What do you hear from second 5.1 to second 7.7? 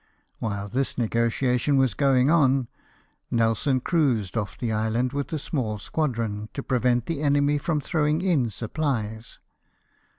with a small squadron, to prevent the enemy